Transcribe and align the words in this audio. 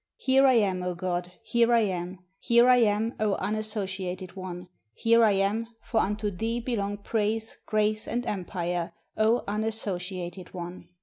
""Here 0.15 0.47
I 0.47 0.53
am, 0.53 0.79
0 0.81 0.95
God, 0.95 1.31
here 1.43 1.71
I 1.71 1.81
am! 1.81 2.23
Here 2.39 2.67
I 2.67 2.77
am, 2.77 3.13
O 3.19 3.35
Unassociated 3.35 4.35
One, 4.35 4.67
here 4.95 5.23
I 5.23 5.33
am, 5.33 5.67
for 5.83 5.99
unto 5.99 6.31
Thee 6.31 6.59
belong 6.59 6.97
praise, 6.97 7.59
grace, 7.67 8.07
and 8.07 8.25
empire, 8.25 8.93
O 9.15 9.43
Unassociated 9.47 10.55
One!" 10.55 10.89